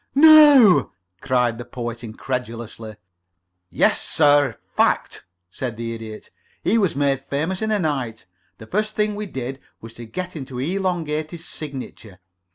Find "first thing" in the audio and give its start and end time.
8.65-9.13